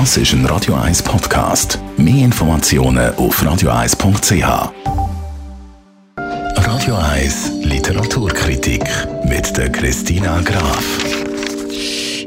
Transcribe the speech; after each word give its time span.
Das 0.00 0.16
ist 0.16 0.32
ein 0.32 0.44
Radio 0.46 0.74
1 0.74 1.04
Podcast. 1.04 1.78
Mehr 1.96 2.24
Informationen 2.24 3.14
auf 3.14 3.40
radio1.ch. 3.40 4.72
Radio 6.16 6.94
1 6.96 7.52
Literaturkritik 7.62 8.82
mit 9.28 9.56
der 9.56 9.70
Christina 9.70 10.40
Graf. 10.40 10.84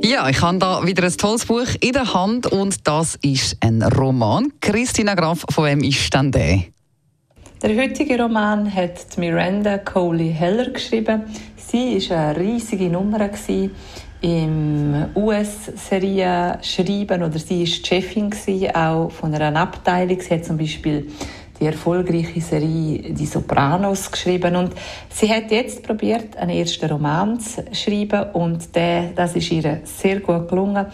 Ja, 0.02 0.30
ich 0.30 0.42
habe 0.42 0.60
da 0.60 0.86
wieder 0.86 1.04
ein 1.04 1.18
tolles 1.18 1.46
Buch 1.46 1.68
in 1.82 1.92
der 1.92 2.14
Hand 2.14 2.48
und 2.48 2.88
das 2.88 3.16
ist 3.22 3.58
ein 3.60 3.84
Roman. 3.84 4.54
Christina 4.62 5.14
Graf, 5.14 5.44
von 5.50 5.66
wem 5.66 5.84
ist 5.84 6.14
denn 6.14 6.32
der? 6.32 6.64
Der 7.62 7.76
heutige 7.76 8.18
Roman 8.18 8.74
hat 8.74 9.18
Miranda 9.18 9.78
Coley 9.80 10.32
Heller 10.32 10.70
geschrieben. 10.70 11.24
Sie 11.58 12.00
war 12.10 12.30
eine 12.30 12.40
riesige 12.40 12.88
Nummer 12.88 13.20
im 14.22 15.06
US-Serien 15.16 16.58
schreiben 16.64 17.24
oder 17.24 17.38
sie 17.38 17.60
war 17.60 17.68
Chefin 17.68 18.32
auch 18.74 19.12
von 19.12 19.34
einer 19.34 19.60
Abteilung. 19.60 20.20
Sie 20.20 20.34
hat 20.34 20.46
zum 20.46 20.58
Beispiel 20.58 21.08
die 21.60 21.66
erfolgreiche 21.66 22.42
Serie 22.42 23.14
Die 23.14 23.26
Sopranos 23.26 24.12
geschrieben 24.12 24.56
und 24.56 24.74
sie 25.10 25.32
hat 25.32 25.52
jetzt 25.52 25.84
probiert, 25.84 26.38
einen 26.38 26.52
ersten 26.52 26.90
Roman 26.90 27.40
zu 27.40 27.64
schreiben 27.74 28.32
und 28.34 28.76
der, 28.76 29.12
das 29.16 29.36
ist 29.36 29.52
ihr 29.52 29.82
sehr 29.84 30.20
gut 30.20 30.48
gelungen. 30.48 30.88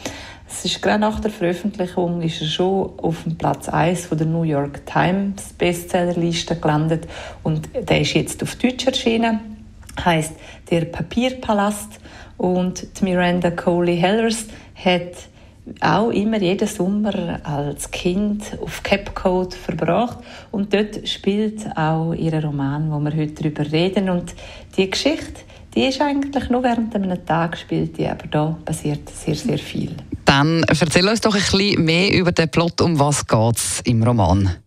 Es 0.48 0.66
ist 0.66 0.82
gerade 0.82 1.00
nach 1.00 1.20
der 1.20 1.32
Veröffentlichung 1.32 2.22
ist 2.22 2.42
er 2.42 2.48
schon 2.48 2.92
auf 2.98 3.24
dem 3.24 3.38
Platz 3.38 3.70
1 3.70 4.06
von 4.06 4.18
der 4.18 4.28
New 4.28 4.44
York 4.44 4.86
Times 4.86 5.54
Bestsellerliste 5.58 6.56
gelandet 6.58 7.08
und 7.42 7.70
der 7.74 8.02
ist 8.02 8.14
jetzt 8.14 8.44
auf 8.44 8.56
Deutsch 8.56 8.86
erschienen. 8.86 9.53
Heißt 10.04 10.34
der 10.70 10.86
Papierpalast 10.86 12.00
und 12.38 13.00
die 13.00 13.04
Miranda 13.04 13.52
Coley 13.52 13.98
Hellers 13.98 14.48
hat 14.76 15.14
auch 15.80 16.10
immer 16.10 16.42
jeden 16.42 16.68
Sommer 16.68 17.40
als 17.44 17.90
Kind 17.92 18.58
auf 18.62 18.84
Cape 18.84 19.12
Code 19.14 19.56
verbracht 19.56 20.18
und 20.52 20.74
dort 20.74 21.08
spielt 21.08 21.66
auch 21.78 22.14
ihr 22.14 22.44
Roman, 22.44 22.92
wo 22.92 23.00
wir 23.00 23.16
heute 23.16 23.44
darüber 23.44 23.72
reden 23.72 24.10
und 24.10 24.34
die 24.76 24.90
Geschichte, 24.90 25.42
die 25.74 25.86
ist 25.86 26.02
eigentlich 26.02 26.50
nur 26.50 26.64
während 26.64 26.94
einem 26.96 27.26
Tag 27.26 27.54
gespielt, 27.54 28.00
aber 28.00 28.28
da 28.30 28.58
passiert 28.66 29.10
sehr 29.10 29.36
sehr 29.36 29.58
viel. 29.58 29.96
Dann 30.26 30.64
erzähl 30.64 31.08
uns 31.08 31.22
doch 31.22 31.36
ein 31.36 31.42
bisschen 31.42 31.86
mehr 31.86 32.14
über 32.14 32.32
den 32.32 32.50
Plot, 32.50 32.82
um 32.82 33.00
was 33.00 33.26
geht's 33.26 33.82
im 33.86 34.04
Roman. 34.04 34.63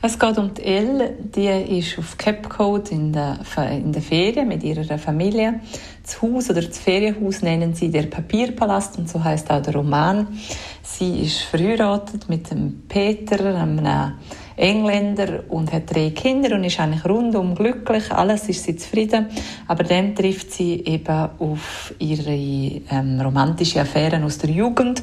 Es 0.00 0.16
geht 0.16 0.38
um 0.38 0.54
die 0.54 0.62
Elle, 0.62 1.16
die 1.34 1.48
ist 1.78 1.98
auf 1.98 2.16
Cape 2.16 2.48
Code 2.48 2.88
in 2.92 3.12
der, 3.12 3.40
in 3.72 3.90
der 3.92 4.00
Ferien 4.00 4.46
mit 4.46 4.62
ihrer 4.62 4.96
Familie. 4.96 5.60
Das 6.04 6.22
Haus 6.22 6.48
oder 6.50 6.62
das 6.62 6.78
Ferienhaus 6.78 7.42
nennen 7.42 7.74
sie 7.74 7.90
der 7.90 8.04
Papierpalast 8.04 8.96
und 8.96 9.08
so 9.08 9.24
heißt 9.24 9.50
auch 9.50 9.60
der 9.60 9.74
Roman. 9.74 10.28
Sie 10.84 11.22
ist 11.22 11.40
verheiratet 11.40 12.28
mit 12.28 12.48
dem 12.48 12.84
Peter, 12.86 13.44
einem 13.56 13.84
Engländer 14.58 15.44
und 15.48 15.72
hat 15.72 15.94
drei 15.94 16.10
Kinder 16.10 16.54
und 16.56 16.64
ist 16.64 16.80
eigentlich 16.80 17.04
rundum 17.04 17.54
glücklich. 17.54 18.10
Alles 18.10 18.48
ist 18.48 18.64
sie 18.64 18.76
zufrieden. 18.76 19.26
Aber 19.66 19.84
dann 19.84 20.14
trifft 20.14 20.52
sie 20.52 20.84
eben 20.84 21.28
auf 21.38 21.94
ihre 21.98 22.32
ähm, 22.90 23.20
romantische 23.20 23.80
Affären 23.80 24.24
aus 24.24 24.38
der 24.38 24.50
Jugend 24.50 25.02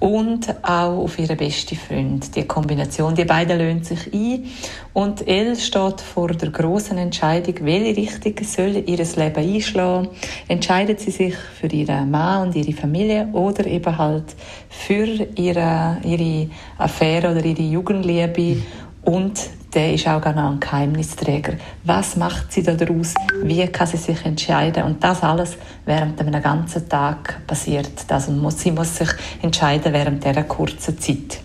und 0.00 0.48
auch 0.62 1.04
auf 1.04 1.18
ihre 1.18 1.36
beste 1.36 1.76
Freund. 1.76 2.34
Die 2.34 2.44
Kombination, 2.44 3.14
die 3.14 3.24
beiden 3.24 3.58
löhnt 3.58 3.84
sich 3.84 4.12
ein 4.12 4.46
und 4.94 5.26
Elle 5.26 5.56
steht 5.56 6.00
vor 6.00 6.28
der 6.28 6.50
großen 6.50 6.96
Entscheidung, 6.96 7.54
welche 7.62 7.96
Richtung 7.96 8.34
soll 8.44 8.76
ihr 8.86 8.96
Leben 8.96 9.36
einschlagen. 9.36 10.08
Entscheidet 10.48 11.00
sie 11.00 11.10
sich 11.10 11.34
für 11.34 11.66
ihren 11.66 12.10
Mann 12.10 12.46
und 12.46 12.56
ihre 12.56 12.72
Familie 12.72 13.28
oder 13.32 13.66
eben 13.66 13.98
halt 13.98 14.34
für 14.68 15.06
ihre, 15.36 15.98
ihre 16.04 16.48
Affäre 16.78 17.32
oder 17.32 17.44
ihre 17.44 17.62
Jugendliebe 17.62 18.62
und 19.04 19.40
der 19.74 19.92
ist 19.92 20.06
auch 20.06 20.20
genau 20.20 20.52
ein 20.52 20.60
Geheimnisträger. 20.60 21.54
Was 21.82 22.16
macht 22.16 22.52
sie 22.52 22.62
daraus? 22.62 23.14
Wie 23.42 23.66
kann 23.66 23.86
sie 23.86 23.96
sich 23.96 24.24
entscheiden? 24.24 24.84
Und 24.84 25.02
das 25.02 25.22
alles 25.22 25.56
während 25.84 26.20
einem 26.20 26.40
ganzen 26.40 26.88
Tag 26.88 27.44
passiert. 27.46 27.90
Also 28.08 28.30
muss, 28.30 28.60
sie 28.60 28.70
muss 28.70 28.96
sich 28.96 29.08
entscheiden 29.42 29.92
während 29.92 30.24
dieser 30.24 30.44
kurzen 30.44 30.98
Zeit. 30.98 31.40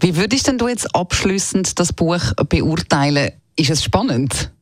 Wie 0.00 0.16
würdest 0.16 0.46
denn 0.46 0.58
du 0.58 0.68
jetzt 0.68 0.94
abschließend 0.94 1.78
das 1.78 1.92
Buch 1.92 2.20
beurteilen? 2.48 3.32
Ist 3.56 3.70
es 3.70 3.82
spannend? 3.82 4.52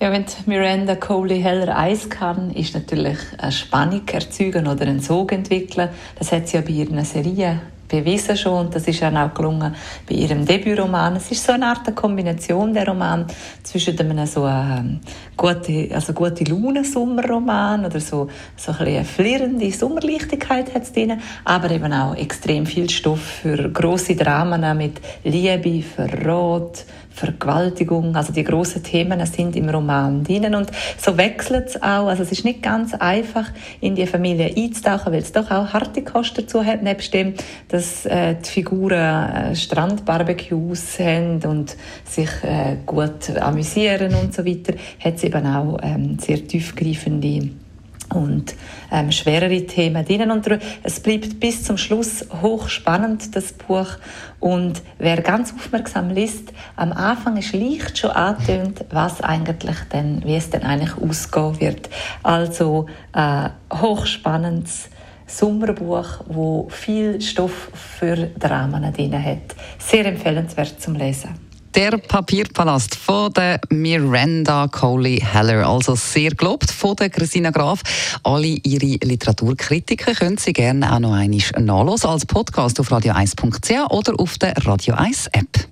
Ja, 0.00 0.10
wenn 0.10 0.24
Miranda 0.46 0.96
Coley 0.96 1.40
Heller 1.40 1.78
Eis 1.78 2.10
kann, 2.10 2.50
ist 2.50 2.74
natürlich 2.74 3.18
eine 3.38 3.52
Spannung 3.52 4.02
erzeugen 4.08 4.66
oder 4.66 4.82
einen 4.82 5.00
Sog 5.00 5.30
entwickeln. 5.30 5.88
Das 6.18 6.32
hat 6.32 6.48
sie 6.48 6.56
ja 6.56 6.62
bei 6.62 6.70
ihren 6.70 7.04
Serien 7.04 7.60
bewiesen 8.00 8.36
schon 8.36 8.66
und 8.66 8.74
das 8.74 8.86
ist 8.88 9.02
dann 9.02 9.16
auch 9.16 9.32
gelungen 9.34 9.74
bei 10.08 10.14
ihrem 10.14 10.44
Debütroman. 10.44 11.16
Es 11.16 11.30
ist 11.30 11.44
so 11.44 11.52
eine 11.52 11.66
Art 11.66 11.94
Kombination 11.94 12.72
der 12.72 12.86
Roman 12.86 13.26
zwischen 13.62 13.98
einem 13.98 14.26
so 14.26 14.46
ähm, 14.46 15.00
gute, 15.36 15.88
also 15.92 16.12
gute 16.12 16.44
Laune 16.44 16.84
Sommerroman 16.84 17.84
oder 17.84 18.00
so 18.00 18.28
so 18.56 18.72
ein 18.72 18.84
eine 18.86 19.04
flirrende 19.04 19.70
Sommerlichtigkeit 19.70 20.74
hat 20.74 20.82
es 20.82 20.92
drin, 20.92 21.20
aber 21.44 21.70
eben 21.70 21.92
auch 21.92 22.16
extrem 22.16 22.66
viel 22.66 22.88
Stoff 22.90 23.20
für 23.20 23.68
große 23.70 24.16
Dramen 24.16 24.76
mit 24.76 25.00
Liebe, 25.24 25.82
Verrat, 25.82 26.84
Vergewaltigung, 27.14 28.16
also 28.16 28.32
die 28.32 28.42
großen 28.42 28.82
Themen 28.82 29.24
sind 29.26 29.54
im 29.54 29.68
Roman 29.68 30.24
drin 30.24 30.54
und 30.54 30.70
so 30.98 31.16
wechselt 31.16 31.68
es 31.68 31.76
auch, 31.82 32.08
also 32.08 32.24
es 32.24 32.32
ist 32.32 32.44
nicht 32.44 32.60
ganz 32.60 32.92
einfach 32.94 33.50
in 33.80 33.94
die 33.94 34.06
Familie 34.06 34.52
einzutauchen, 34.56 35.12
weil 35.12 35.22
es 35.22 35.30
doch 35.30 35.48
auch 35.50 35.72
harte 35.72 36.02
Kosten 36.02 36.42
dazu 36.42 36.64
hat, 36.64 36.82
nebst 36.82 37.14
dem, 37.14 37.34
dass 37.68 38.04
äh, 38.06 38.34
die 38.34 38.50
Figuren 38.50 39.30
äh, 39.30 39.54
Strandbarbecues 39.54 40.98
haben 40.98 41.40
und 41.44 41.76
sich 42.04 42.30
äh, 42.42 42.78
gut 42.84 43.30
amüsieren 43.38 44.14
und 44.16 44.34
so 44.34 44.44
weiter, 44.44 44.74
hat 44.98 45.14
es 45.14 45.22
eben 45.22 45.46
auch 45.46 45.78
ähm, 45.82 46.18
sehr 46.18 46.44
tiefgreifende 46.46 47.50
und 48.12 48.54
ähm, 48.90 49.12
schwerere 49.12 49.66
Themen 49.66 50.04
drin. 50.04 50.30
Und 50.30 50.48
es 50.82 51.00
bleibt 51.00 51.40
bis 51.40 51.64
zum 51.64 51.76
Schluss 51.76 52.26
hochspannend, 52.42 53.34
das 53.34 53.52
Buch. 53.52 53.88
Und 54.40 54.82
wer 54.98 55.20
ganz 55.22 55.52
aufmerksam 55.52 56.10
liest, 56.10 56.52
am 56.76 56.92
Anfang 56.92 57.36
ist 57.36 57.54
leicht 57.54 57.98
schon 57.98 58.10
angetönt, 58.10 58.84
was 58.90 59.20
eigentlich 59.20 59.76
denn, 59.92 60.22
wie 60.24 60.36
es 60.36 60.50
denn 60.50 60.62
eigentlich 60.62 60.96
ausgehen 60.96 61.60
wird. 61.60 61.90
Also 62.22 62.86
äh, 63.14 63.48
hochspannendes 63.72 64.90
Sommerbuch, 65.26 66.20
wo 66.26 66.68
viel 66.68 67.20
Stoff 67.20 67.70
für 67.74 68.16
Dramen 68.38 68.92
drin 68.92 69.22
hat. 69.22 69.56
Sehr 69.78 70.06
empfehlenswert 70.06 70.80
zum 70.80 70.94
Lesen. 70.94 71.43
Der 71.74 71.98
Papierpalast 71.98 72.94
von 72.94 73.32
der 73.32 73.60
Miranda 73.68 74.68
Coley 74.68 75.20
Heller, 75.20 75.66
also 75.66 75.96
sehr 75.96 76.30
gelobt 76.30 76.70
von 76.70 76.94
der 76.94 77.10
Christina 77.10 77.50
Graf. 77.50 77.80
Alle 78.22 78.46
ihre 78.46 79.04
Literaturkritiken 79.04 80.14
können 80.14 80.38
Sie 80.38 80.52
gerne 80.52 80.94
auch 80.94 81.00
noch 81.00 81.14
einmal 81.14 81.40
nachlesen 81.58 82.10
als 82.10 82.26
Podcast 82.26 82.78
auf 82.78 82.92
radio1.ch 82.92 83.90
oder 83.90 84.20
auf 84.20 84.38
der 84.38 84.54
Radio 84.64 84.94
1 84.94 85.26
App. 85.32 85.66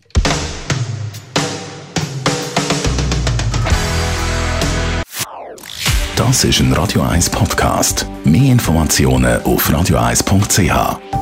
Das 6.17 6.45
ist 6.45 6.59
ein 6.59 6.73
Radio 6.73 7.03
1 7.03 7.31
Podcast. 7.31 8.07
Mehr 8.25 8.51
Informationen 8.53 9.41
auf 9.43 9.71
radio1.ch. 9.71 11.22